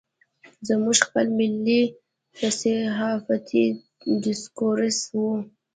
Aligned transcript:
زموږ 0.67 0.97
خپل 1.07 1.25
ملي 1.37 1.81
صحافتي 2.59 3.65
ډسکورس 4.23 4.99
و. 5.15 5.15